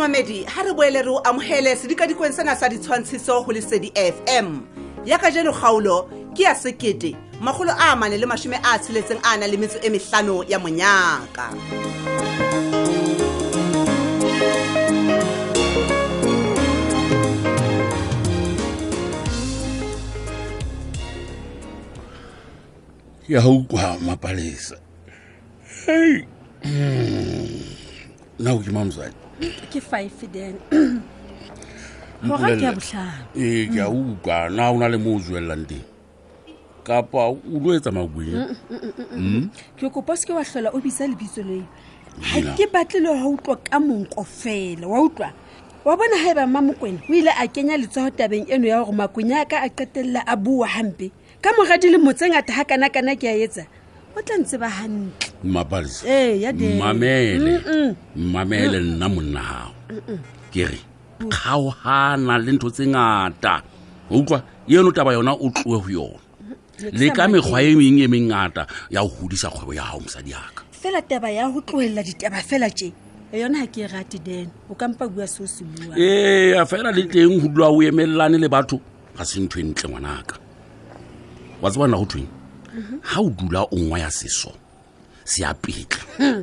[0.00, 4.60] momamedi ha re boele re o amogele sedikadikweng sena sa ditshwantshiso go lesedi fm
[5.04, 9.36] ya ka jeno kgaolo ke ya sekete magolo a mane le mašome a tsheletseng a
[9.36, 11.52] na le metso e mehlano ya monyaka
[23.28, 24.76] ya utlwa mapalesa
[25.84, 26.24] hey.
[28.38, 29.29] nao ke mamzane
[29.72, 30.60] ke five then
[32.28, 35.84] hora ke ya ee ke a utlwa na o na le mo o joellang teng
[36.84, 39.42] kapa o lo etsa makweng mm, mm, mm,
[39.80, 41.64] ke kopa se ke wa tlhola o bitsa lebitso leo
[42.44, 45.32] ga ke batlele wa utlwa ka monko fela wa utlwa
[45.84, 48.92] wa bona ga e ba mmamokwena o ile a kenya letsogo tabeng eno ya gore
[48.96, 51.08] makwenya a ka a qetelela a bua gampe
[51.40, 53.64] ka mora le tse ngata ga kana-kana ke a etsa
[54.20, 55.12] o tla ntse ba hantle
[55.54, 57.52] mapalesa ee ya mmamele
[58.22, 58.86] mmamele mm.
[58.88, 59.42] nna monna
[59.88, 60.14] gago
[60.52, 60.80] ke re
[61.32, 63.54] kgaohana le ntho tse ngata
[64.16, 64.38] utlwa
[64.72, 66.20] eno taba yona o tloe go yona
[66.98, 68.62] le ka mekgwa e meng e mengata
[68.94, 72.68] ya go godisa kgwebo ya hao mosadi aka fela taba ya ho tlohella ditaba fela
[72.70, 72.92] tje
[73.32, 76.66] e yona ha ke e rate den o ka bua seo se bua eya eh,
[76.68, 78.76] fela le teng go dula o emelelane le batho
[79.16, 80.34] ga se ntho e ntle ngwanaka
[81.62, 82.39] wa tsebana ho thweng
[82.76, 84.52] ga o dula o ngwa ya seso
[85.24, 86.42] se a petla hmm.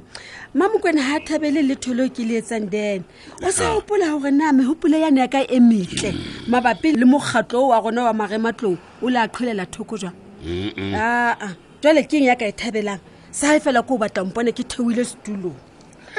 [0.56, 3.03] mamokwene ga a thabele letho le o ke le etsang den
[3.44, 3.75] o sa ah.
[3.75, 6.52] gopola gore na megopolo yane ya ka e metle hmm.
[6.52, 11.31] mabapi le mokgatlho o wa rona wa marematlong o le a tlholela thoko jang aa
[11.31, 11.53] ah, ah.
[11.84, 15.03] jale ke eng ya ka e thabelang sa e fela ko o batlangpone ke theoile
[15.08, 15.56] setulong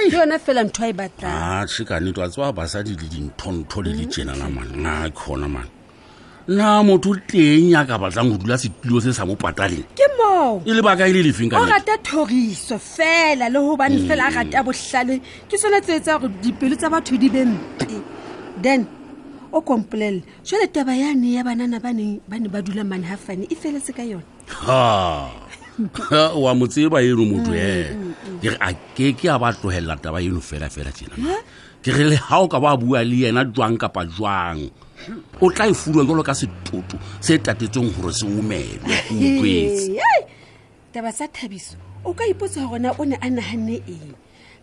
[0.09, 3.93] ke yona fela ntho a e batlang a chekanetwa tsewa basadi le dinthontho le le
[3.93, 4.13] mm-hmm.
[4.13, 5.77] jenana mane na ke gona mane
[6.49, 10.65] na motho teng ya ka batlang go dula setulo se sa mo pataleng ke moo
[10.65, 14.09] e lebaka e le lefengo rata thogiso fela le go bane mm.
[14.09, 18.01] fela a rata bohlale ke sone tsetsa gore dipelo tsa batho di bempe
[18.65, 18.89] then
[19.53, 22.17] o kompolelele jale taba yane ya banana ba ne
[22.49, 24.25] ba dula mane gafane e feletse ka yone
[26.33, 27.77] wa motse ba eno motho e
[28.41, 31.45] ke re a ke ke a ba tlogelela taba eno fela fela tena
[31.85, 34.73] ke re le ga o ka ba bua le yena jwang kapa jwang
[35.41, 40.03] o tla e furiwa jalo ka setoto se tatetseng gore se omelwe otlwetse
[40.93, 44.15] taba tsa thabiso o ka ipotsa gorena o ne a naganne eng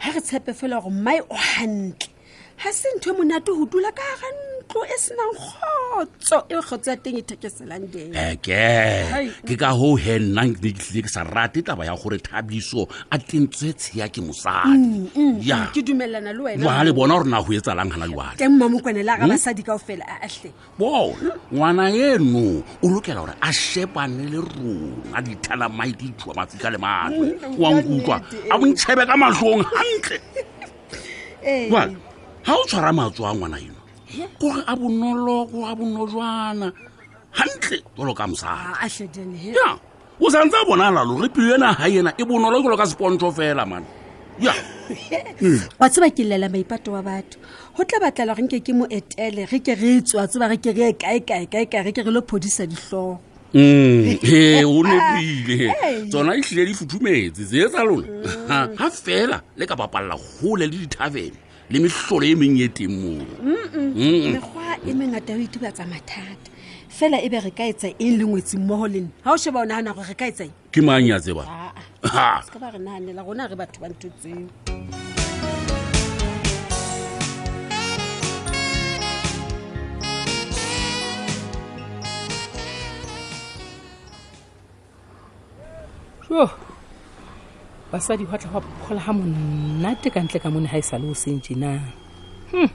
[0.01, 2.13] ga re tshepe fela gore mmae o gantle
[2.61, 6.55] ga se ntho e monate go dula ka ga nno ntlo e senang kgotso e
[6.65, 11.05] kgotso ya teng e thekeselang teng eke ke ka ho he nna ne ke ke
[11.09, 15.37] sa rate taba ya gore thabiso a tentswe tsheya ke mosadi mm, mm, mm.
[15.45, 19.25] ya le wena le bona gore na ho etsalang hana jwale teng mamokwane le ga
[19.29, 19.29] hmm?
[19.29, 20.49] basadi ka ofela a ahle
[21.53, 27.25] ngwana eno o lokela gore a shebane le rona dithalamaite ithuwa mafika le matwe
[27.61, 28.17] wa nkutlwa
[28.49, 29.09] a bontšhebe eh.
[29.13, 30.17] ka matlong gantle
[31.69, 31.81] ga
[32.49, 32.49] eh.
[32.49, 33.74] o tshwara matso a ngwana eno
[34.39, 36.71] kore a bonoloko a bonojwana
[37.37, 39.65] gantle jolo ka mosadya
[40.19, 43.65] o santse a bonalalo re pio ena ga ena e bonolo kelo ka sepontso fela
[43.65, 43.85] mane
[44.39, 44.53] ya
[45.79, 47.39] wa tseba ke lela maipato wa batho
[47.75, 50.71] go tla batlela gore nke ke mo etele re ke re tswa tseba re ke
[50.71, 53.19] re ye kaekaekaekae re ke re lo phodisa ditlhogo
[53.55, 55.71] e o nebile
[56.09, 58.07] tsona e tlhile di futhumetse tseye tsa lona
[58.75, 58.91] ga mm.
[59.03, 63.25] fela le ka bapalela gole le dithabene le metlholo e meng e teng moo
[63.73, 66.51] mekgwa e mengata o ho tsa mathata
[66.89, 69.65] fela e be re ka etsa e lengwetseng mmogo le nna ga o sheba o
[69.65, 71.73] nagana gore re ka etsa ke mang ya tsebang ah,
[72.03, 72.41] ah.
[72.45, 74.45] ska ba re naganela rona re batho ba ntho tseo
[86.37, 86.51] Oh
[87.91, 91.09] basadi hwa tla hwa phola ha monate ka ntle ka mone ga e sa le
[91.09, 91.79] o seng na
[92.51, 92.67] hm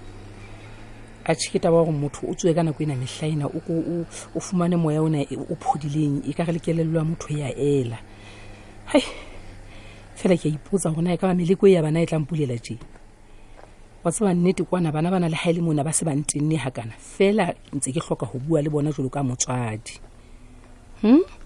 [1.24, 4.76] a tjhe ke taba gore motho o tswe ka nako e na mehlaena o fumane
[4.78, 7.98] moya one o phodileng e ka re le kelello ya motho ya ela
[8.86, 9.02] hai
[10.14, 12.54] fela ke a ipotsa gona e ka ba meleko e ya bana e tlang pulela
[12.54, 12.78] tje
[14.06, 16.14] wa tseba nnete kwana bana ba na le ga e le mona ba se ba
[16.14, 19.98] ntenne hakana fela ntse ke tlhoka go bua le bona jolo ka motswadi
[21.02, 21.39] hm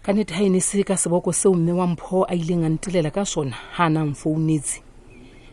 [0.00, 3.12] ka nnete ga ene se ka seboko seo mme wa mpho a ileng a ntelela
[3.12, 4.80] ka sona ga a nang founetse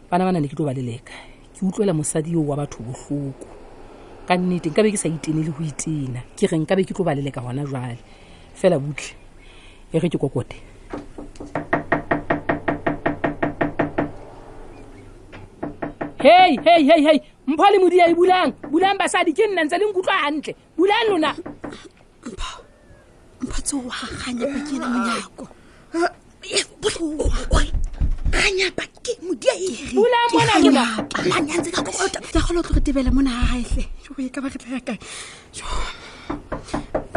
[0.08, 1.12] bana ba na ne ke tlo baleleka
[1.52, 3.36] ke utlwela mosadi yo wa batho botlhoko
[4.24, 7.68] ka nnete nkabe ke sa itenele go itena ke re nkabe ke tlo baleleka gona
[7.68, 8.00] jale
[8.56, 9.20] fela butlhe
[9.92, 10.56] e re ke kokote
[16.24, 17.20] hei hei hei hei
[17.52, 21.06] mpho le modi a e bulang bulang basadi ke nna ntse le nkutlwa gantle bulang
[21.12, 21.36] lona
[22.24, 22.64] mpho
[23.68, 25.46] tshwanetse o aganya pa ke le monyako
[28.32, 34.48] ganyapa ke modi a eriaanyantse kakgolo tlo re tebele mo naagaetle o e ka ba
[34.48, 35.00] retla yakan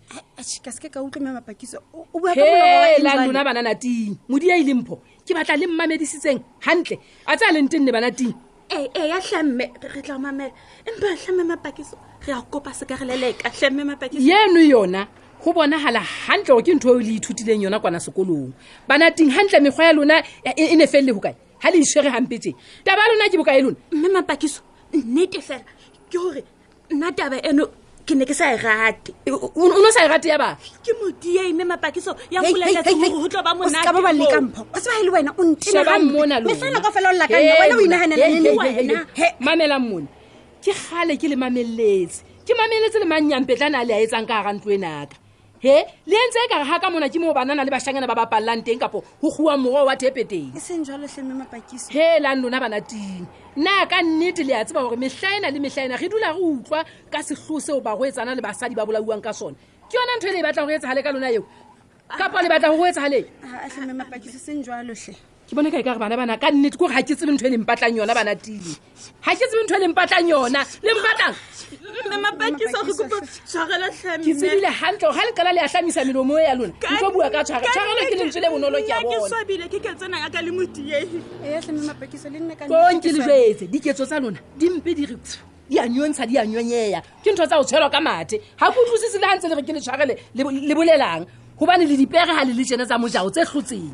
[3.01, 7.67] lalona banana ting modi a ile mpho ke batla le mmamedisitseng gantle a tsaya leng
[7.67, 8.29] te nne bana ting
[8.69, 10.51] eeyatlhamme eh, eh, re tla mamela
[10.85, 15.07] empatlhamme mapakiso re a kopa sekareleleka tlhamme mapakiso yeno yona
[15.43, 18.53] go bonagala gantle gore ke ntho o le ithutileng yona kwana sekolong
[18.87, 22.09] bana ting gantle mekgwa ya lona e, e ne felele go kae ga le iswere
[22.13, 22.55] gampetseng
[22.85, 24.61] taba ya lona ke bokae lona mme mapakiso
[24.93, 26.45] nnete fela ke gore
[26.93, 27.65] nna taba eno
[28.05, 30.91] ke ne ke sa e rate o ne o sa e rate ya bafe ke
[31.01, 35.31] modie ene mapakiso ya goleletsego tlo ba monaka ba balekampho o seba e le wena
[35.33, 38.99] o ntenamefela ka fela ollakanawena o inaganelewena
[39.41, 40.07] mamela mmone
[40.63, 44.69] ke gale ke le mameletse ke mameletse le mannyampetlane a le a etsang ka garantlo
[44.69, 45.17] e naka
[45.65, 45.75] he
[46.05, 48.77] le entse e kare ga ka mona ke moo banana le bashanyana ba bapalelang teng
[48.77, 53.25] kapo go goa morwa wa thepeteng e he lang lona bana ting
[53.55, 57.23] na ka nnete le a tseba gore mehlaena le mehlaena re dula re utlwa ka
[57.23, 59.55] setlho seo ba go etsana le basadi ba bolauwang ka sone
[59.87, 61.45] ke yona ntho e le e batlang go etsagale ka lona eo
[62.19, 63.25] kapa le batla go go etsagaleng
[65.47, 67.51] ke bone ka e kare bana bana ka nnete kore ga ke tsebe ntho e
[67.53, 68.73] lempatlang yona bana tile
[69.21, 71.35] ga ke tsebe ntho e lempatlang yona lempatlang
[72.57, 72.65] ke
[74.25, 78.15] tsebile gantle ga lekala le atlamisa melomo ya lona ntlo bua ka tshware tshwarelo ke
[78.25, 78.97] lentswe le bonolo ke
[82.65, 85.15] bonkonke le jetse diketso tsa lona dimpe di re
[85.69, 89.27] di anyontsha di a ke ntho tsa go tshwelwa ka mate ga ko tlosise le
[89.29, 92.85] gantse le re ke le tshwarele le bolelang gobane le dipere ga le le tsena
[92.85, 93.87] tsa mojao tse tlotseng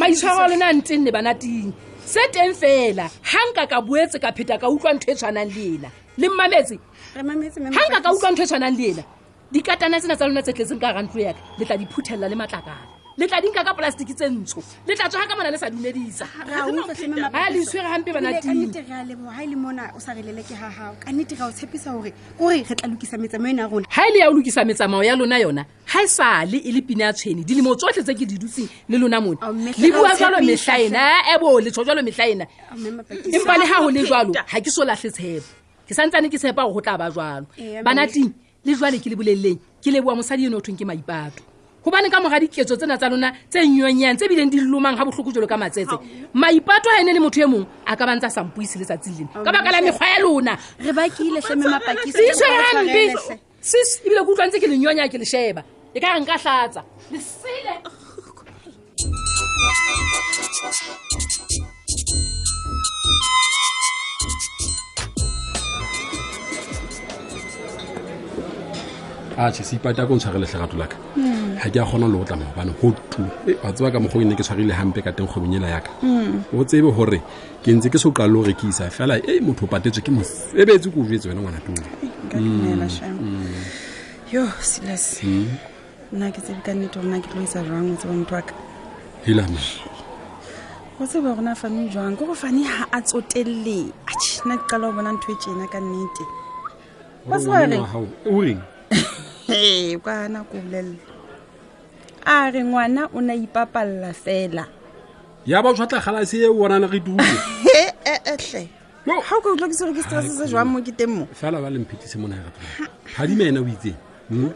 [0.00, 1.72] maitshwaro a lona nteng ne bana ting
[2.04, 5.64] se teng fela ga nka ka boetse ka pheta ka utlwa ntho e tshwanang le
[5.76, 5.90] ena
[6.20, 6.74] le mmametse
[7.14, 7.20] ga
[7.88, 9.02] nka ka utlwa ntho e tshwanang le ena
[9.54, 12.80] dikatana tsena tsa lona tse tletseng ka rantlo yaka le tla diphuthelela le matlakala
[13.18, 16.24] le tla dinka ka plastiki tse ntsho le tla tswa ka mona le sa dumedisa
[16.40, 16.70] a
[17.82, 20.14] gampe banatilemonae ga
[23.32, 27.04] e le ya o lokisa metsamao ya lona yona ga e sale e le pina
[27.04, 30.40] ya tshwene dilemo tsotlhe tse ke di dutseng le lona mone oh, le bua jalo
[30.40, 34.70] metlhaena ebo eh, le jalo metlhaena oh, empa le ga go le jalo ga ke
[34.72, 35.44] so latlhe tshepo
[35.86, 37.44] ke santsane ke tshepa gore go tla ba jalo
[37.84, 38.32] banating
[38.64, 41.51] le jwale ke le boleleleng ke leboa mosadi eno o thong ke maipato
[41.84, 45.30] gobane ka moga diketso tsena tsa lona tse nyonyang tse ebileng di lomang ga botlhoko
[45.34, 45.96] jalo ka matsetse
[46.32, 49.50] maipato ga ene le motho yo e mongwe a ka bantsa sampoise letsatsi lena ka
[49.52, 51.40] baka la mekgwa ya lona ebile
[54.22, 55.62] ko utlwantse ke lenyonya ke lesheba
[55.92, 56.82] e ka ranka tlatsa
[69.34, 70.96] a se ipata ko o tshwagelethagatolaka
[71.62, 74.18] ha ke a kgona le go tlama gobane go tu eh, wa tseba ka mokgwa
[74.20, 76.56] ke ne ke tshwarile hampe ka teng kgwebong ela yaka mm.
[76.58, 77.22] o tsebe gore
[77.62, 80.10] ke ntse ke se o qalo gore ke fela e eh, motho o patetswe ke
[80.10, 81.86] mosebetsi ko o jetse wena ngwana tule
[82.34, 82.88] mm.
[83.20, 83.62] mm.
[84.34, 85.22] yo silas
[86.12, 88.54] nna ke tsebe ka nnete gorena ke tlo isa jang o tseba motho waka
[89.22, 89.60] helama
[90.98, 94.90] go tseba gorena fane jang ko go fane ga a tsotelle ach nna ke qala
[94.90, 96.24] go bona ntho e tsena ka nnete
[97.30, 97.86] ba sereng
[100.02, 101.11] kwa gana ko bolelela
[102.24, 104.66] a re ngwana o na ipapalla fela
[105.46, 107.24] ya ba jwatla galase e bona ge dule
[108.04, 108.68] eetlhe
[109.06, 111.60] ga o ka utlwa ke sere ke stress se jwang mo ke teng mo fela
[111.60, 113.94] ba lemphetise mona ya e gato phadima ena o itseng
[114.30, 114.50] hmm?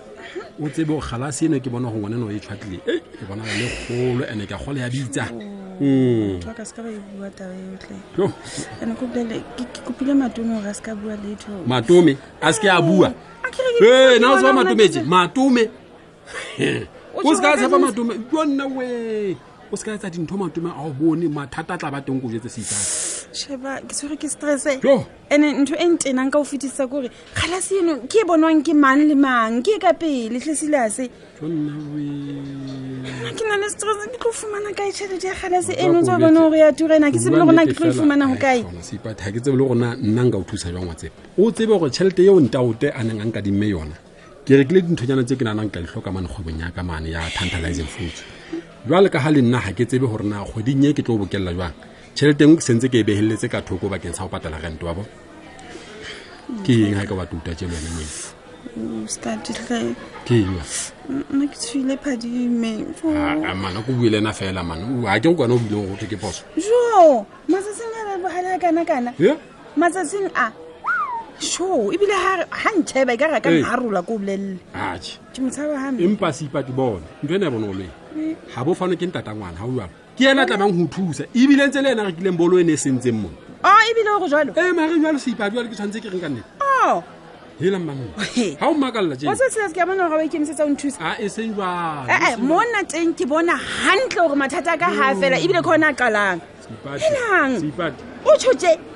[0.62, 3.66] o tsebe go galase eno ke bona go ngwaneno e tshwatlile e ke bona le
[3.66, 5.82] kgolo ande ka kgolo ya bitsa hmm.
[5.82, 6.82] e e ke a se ka
[11.02, 11.18] bua
[11.66, 13.11] matome a se ke a bua
[14.20, 15.70] na o tseba matometse matome
[17.25, 19.37] o seka tshaba matume yonna we
[19.73, 22.49] o seka tsa dintho matume a o bone mathata a tla ba teng ko jetse
[22.49, 24.76] seitsane sheba ke tshwere ke stresse
[25.32, 29.00] and-e ntho e ntenang ka go fetisisa kore kgala seno ke e bonwang ke mang
[29.08, 31.08] le mang ke e ka pele tlhesilase
[31.40, 31.49] ke
[33.49, 36.73] na le stress ke tlo fumana kae tšhelete ya galase eno tsa bona gore ya
[36.73, 40.23] tura ena ke sebele gona ke tlo e fumana go kaeipathake tsebe le gona nna
[40.28, 43.68] nka o thusa jwangwa tsepe o tsebe gore tšhelete yeo ntaote a neng a nkadimme
[43.73, 43.96] yona
[44.48, 47.22] ke re kile dinthonyana tse ke nanang ka lehloka mane kgwebong ya ka mane ya
[47.36, 48.20] tantalizing foods
[48.88, 51.18] jwale ka ga le nna ga ke tsebe hore na kgweding e ke tlo o
[51.26, 51.74] bokelela jang
[52.14, 54.94] tšheleteng e ke sentse ke e begeleletse ka thoko bakeng sa go patala rent wa
[54.98, 55.02] bo
[56.64, 58.34] ke eng ga ke ka wa tuta tse lwena nyeso
[63.64, 65.94] mana ko bue le fela mane ha ke go mm, e- kwana o bile go
[65.98, 69.10] thwe ke poso jo matsatsing a bohale a kanakana
[69.74, 70.46] matsatsing a
[71.40, 74.96] sho ebile ga ntšheba e ka reka a rola ko bolelele ae
[75.32, 79.04] ke motshaba ga empa seipati bone ntho e ne bone olee ga bo fane ke
[79.06, 82.08] ntata ngwana ga o jalo ke ena a tlabang go thusa ebile ntse le ena
[82.08, 85.18] rekileng bolo e ne e sentseng mone o ebile go jalo e eh, maare jalo
[85.20, 87.02] seipati jalo ke tshwanetse ke reng ka nnete o
[87.60, 91.28] hela mmang ga o mmakalela seseese ke amana gore ba ikemisetsa go nthusa a e
[91.28, 95.60] seng jalo ee monna teng ke bona gantle gore mathata a ka ga fela ebile
[95.60, 96.40] ke gona a qalang
[96.80, 97.60] elang
[98.24, 98.95] o tshotse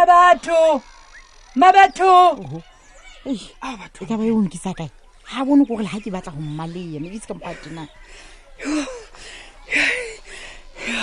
[0.00, 0.82] mabatho
[1.54, 2.12] mabatho
[3.60, 4.88] ao batho e ka ba e onkisa kae
[5.28, 7.84] ga bone ko gole ga ke batla go mma le yena itse ka mopatena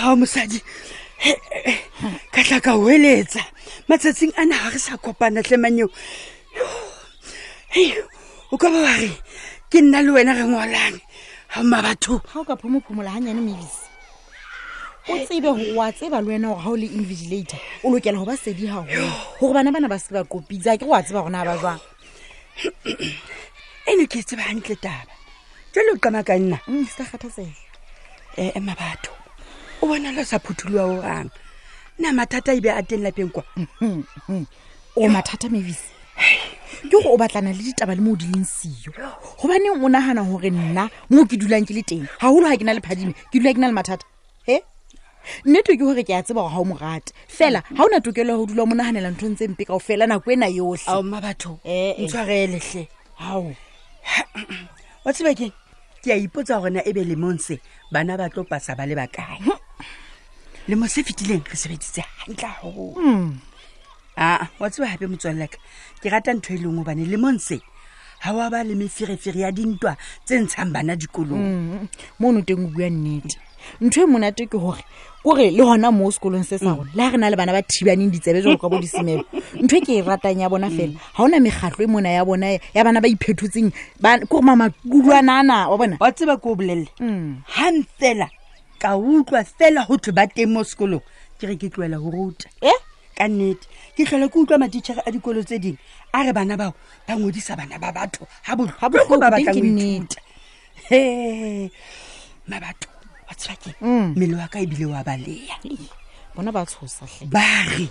[0.02, 0.58] ao mosadi
[2.34, 3.38] ka tla ka oeletsa
[3.86, 5.86] matsatsing a naga re sa kopana tlemanyeo
[8.50, 9.14] o ka ba ware
[9.70, 10.98] ke nna le wena re ngwalane
[11.54, 13.87] ga mma batho ga o ka phomophomola ganyane mebisi
[15.08, 18.36] o tsebe wa tseba le wena gore ga o le invigilator o lokela go ba
[18.36, 19.08] sedi gagolo
[19.40, 21.80] gore bana bana ba seke ba kopitsa ke go wa tseba gona ba jwang
[23.88, 25.10] e ne ke tseba gantle taba
[25.72, 27.48] jalo o qama ka nna msta mm, kgathasela
[28.36, 29.12] ema eh, eh, batho
[29.80, 31.30] o bona le sa phuthuliwa orang
[31.98, 34.46] nna mathata ebe a teng lapeng kwa mm, mm,
[34.96, 35.88] o mathata mabisi
[36.84, 38.92] ke gore o batlana le ditaba le mo o dileng seo
[39.40, 42.76] gobaneng o nagana gore nna mo ke dulang ke le teng gagolo ga ke na
[42.76, 44.04] le phadime ke dula ke na le mathata
[44.44, 44.60] e eh?
[45.46, 48.30] nnete ke hore ke a tseba gore ga o morate fela ga o na tokelo
[48.30, 51.58] ya go dula o monaganela nthong tse mpe kao fela nako ena yotlhe ao mabatho
[51.64, 52.06] eh, eh.
[52.06, 53.54] ntshwareletlhe e ao
[55.04, 55.54] wa tsebe keng
[56.02, 57.60] ke a ipotsa gorena e be lemontse
[57.92, 59.58] bana ba tlo pasa ba le bakae hm.
[60.68, 62.84] lemo se fetileng re sebeditse gantle gagolo
[64.18, 64.58] aa hmm.
[64.58, 65.58] wa tseba gape motswalelaka
[66.02, 67.60] ke rata ntho e leng gobane lemontse
[68.24, 69.94] ga wa ba le meferefere ya dintwa
[70.24, 71.88] tse ntshang bana dikolong hmm.
[72.18, 73.36] mono teng o bua nnete
[73.80, 74.82] ntho e monate ke gore
[75.22, 76.94] kore le gona mo sekolong se sa mm.
[76.94, 79.24] rona le ga re na le bana ba thibaneng ditsebe jalo ka bo disemelo
[79.62, 80.76] ntho e ke e ratang ya bona mm.
[80.76, 83.70] fela ga ona megatlo e mona ya bona ya bana ba iphethotseng
[84.28, 87.94] kore mamakulwana ana wa bona wa tseba ko o bolelele gang mm.
[87.98, 88.26] fela
[88.80, 91.04] ka utlwa fela go tlo ba teng mo sekolong
[91.38, 92.72] ke re ke tloela go ruta e
[93.14, 95.78] ka nnete ke tlhola ke utlwa matitšhere a dikolo tse dingwe
[96.14, 96.74] a re bana bao
[97.06, 100.22] ba ngodisa bana ba batho ga botlhoko ba batlang ithuta
[100.88, 101.00] he
[102.48, 102.97] mabatho
[103.28, 105.58] wa tshwa ke mmele wa ka ebile wa baleya
[106.34, 107.88] bona ba tshosa ba re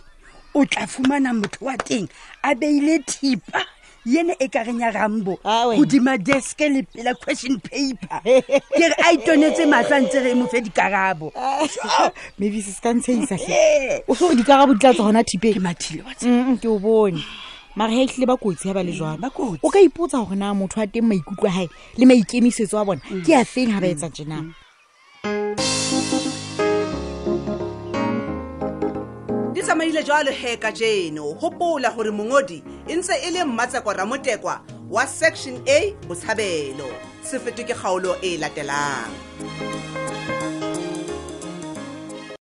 [0.53, 2.07] o tla fumana motho wa teng
[2.43, 3.61] a beile thipa
[4.05, 5.37] yene e kareng ya rambo
[5.77, 8.21] godima deske le pela question paper
[8.73, 11.61] ke re a itonetse matlha ntse re e mofe dikarabo ah.
[12.39, 15.59] mabese se ka ntshe isatlhe o se gore dikarabo di tla tsa gona thipe ke
[15.61, 16.13] mathile wa
[16.57, 17.21] ke o bone
[17.75, 19.29] mara ga e itlhile ba kotsi ya ba le jwalo
[19.61, 21.67] o ka ipotsa gore na motho wa teng maikutlo a gae
[21.99, 23.37] le maikemisetso a bona ke mm.
[23.37, 23.93] a feng ga ba mm.
[23.93, 24.65] etsa jenang mm
[29.53, 32.57] di tsamaile jalo heka jeno gopola gore mongodi
[32.91, 34.55] e ntse e le mmatsekwa ramotekwa
[34.93, 36.87] wa section a botshabelo
[37.29, 39.13] sefeto ke kgaolo e latelang